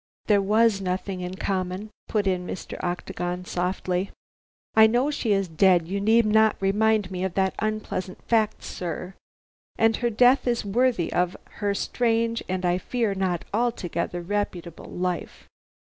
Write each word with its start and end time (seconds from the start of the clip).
"There 0.25 0.41
was 0.41 0.81
nothing 0.81 1.21
in 1.21 1.35
common," 1.35 1.91
put 2.07 2.25
in 2.25 2.49
Octagon 2.49 3.45
softly. 3.45 4.09
"I 4.73 4.87
know 4.87 5.11
she 5.11 5.31
is 5.31 5.47
dead. 5.47 5.87
You 5.87 6.01
need 6.01 6.25
not 6.25 6.57
remind 6.59 7.11
me 7.11 7.23
of 7.23 7.35
that 7.35 7.53
unpleasant 7.59 8.19
fact, 8.23 8.63
sir. 8.63 9.13
And 9.77 9.97
her 9.97 10.09
death 10.09 10.47
is 10.47 10.65
worthy 10.65 11.13
of 11.13 11.37
her 11.59 11.75
strange, 11.75 12.41
and 12.49 12.65
I 12.65 12.79
fear 12.79 13.13
not 13.13 13.45
altogether 13.53 14.23
reputable 14.23 14.89
life." 14.89 15.47